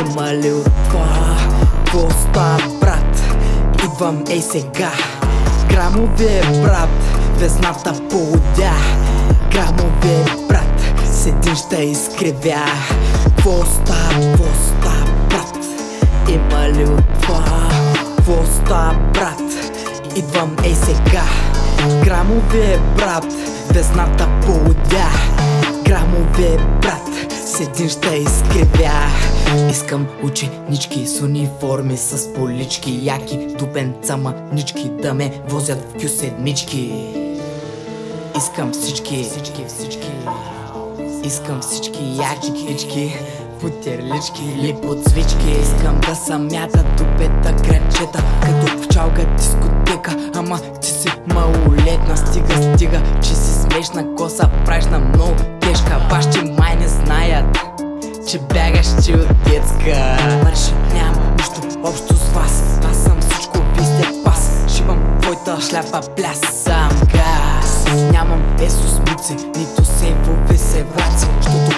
[0.00, 1.36] Има ли от това?
[1.60, 3.22] Какво става, брат?
[3.84, 4.90] Идвам ей сега
[5.68, 6.88] Грамове, брат,
[7.38, 8.72] везната полудя
[9.52, 12.64] Грамове, брат, седин ще изкривя
[13.24, 15.58] какво става, брат?
[16.28, 17.68] Има ли от това?
[18.16, 19.42] Какво става, брат?
[20.16, 21.22] Идвам ей сега
[22.04, 23.26] Грамове, брат,
[23.70, 25.08] везната полудя
[25.84, 27.08] Грамове, брат,
[27.46, 29.06] седин ще изкривя
[29.70, 33.00] Искам ученички с униформи с полички.
[33.02, 36.92] Яки дупенца манички да ме возят в кю седмички
[38.36, 40.10] Искам всички, всички, всички.
[41.24, 43.18] Искам всички яки кички
[43.60, 50.30] Потерлички или подсвички Искам да съм мята дупета крачета Като пчалка дискотека.
[50.34, 56.06] Ама ти си малолетна Стига, стига, че си смешна Коса правиш на много тежка.
[56.10, 57.66] Бащи май не знаят
[58.28, 60.16] че бягаш ти от детска.
[60.44, 62.80] Марши нямам нищо общо с вас.
[62.90, 64.64] Аз съм всичко, ви сте пас.
[64.76, 67.86] Шибам твоята шляпа, плясам газ.
[68.12, 71.75] Нямам есосмици, нито сейфове се враци Защото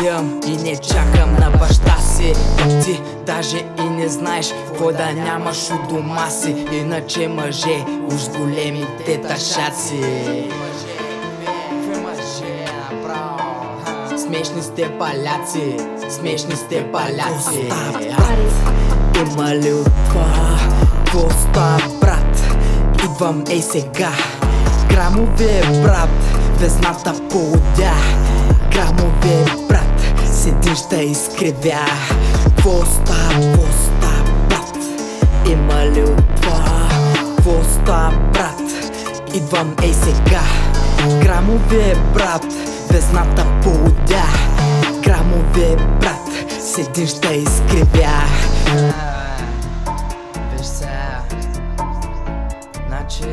[0.00, 2.32] вземам и не чакам на баща си.
[2.58, 6.66] А ти даже и не знаеш какво да нямаш у дома си.
[6.72, 10.02] Иначе мъже уж големите ташаци.
[14.16, 15.76] Смешни сте паляци,
[16.10, 17.68] смешни сте паляци.
[19.16, 20.58] Има ли от това?
[21.04, 22.56] Какво става, брат?
[23.04, 24.12] Идвам ей сега.
[24.90, 26.08] Грамове, брат,
[26.58, 27.94] везната полудя.
[28.72, 29.89] Грамове, брат,
[30.50, 31.86] седин ще изкривя
[32.44, 34.76] какво става, брат?
[35.46, 36.88] Има ли от това?
[37.36, 38.60] Какво става, брат?
[39.34, 40.42] Идвам ей сега
[41.22, 42.46] Грамове, брат,
[42.90, 44.24] везната полудя
[45.02, 46.28] Грамове, брат,
[46.60, 48.24] седин ще изкривя
[52.88, 53.24] Значи,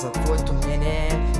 [0.00, 1.35] за твоето мнение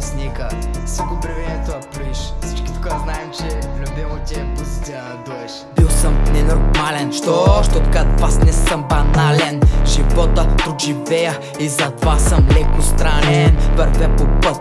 [0.00, 0.48] Снега
[0.86, 4.44] Си го бревенето да плюиш Всички тук знаем, че любимо ти е
[4.92, 5.52] да дуеш.
[5.76, 7.62] Бил съм ненормален, що?
[7.64, 9.60] Що така вас не съм банален.
[9.86, 13.56] Живота друг живея и затова съм леко странен.
[13.76, 14.60] Вървя по път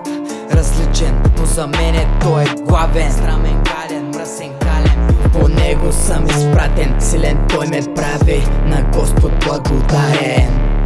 [0.52, 3.12] различен, но за мене той е главен.
[3.12, 5.16] Страмен, кален, мръсен, кален.
[5.32, 10.81] По него съм изпратен, силен той ме прави На Господ благодарен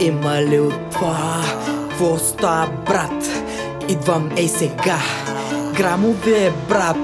[0.00, 1.44] Има ли от това?
[1.88, 3.24] Какво става, брат?
[3.88, 4.98] Идвам ей сега
[5.76, 6.96] Грамове, брат,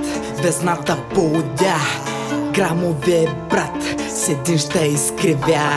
[0.43, 1.77] везната полудя
[2.53, 5.71] Грамове, брат, седин ще изкривя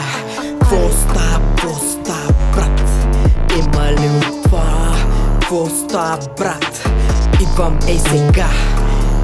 [0.59, 2.81] Какво става, какво става, брат?
[3.59, 4.95] Има ли от това?
[5.39, 6.89] Какво става, брат?
[7.41, 8.50] Идвам ей сега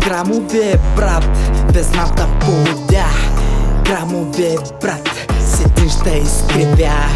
[0.06, 1.38] Грамове, брат,
[1.74, 3.06] везната полудя
[3.84, 5.10] Грамове, брат,
[5.40, 7.10] седин ще изкривя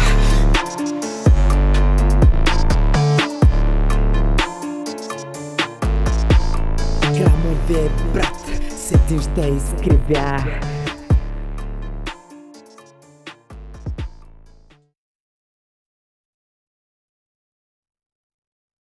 [7.68, 8.36] Грамове, брат,
[8.78, 10.44] седин ще изкривя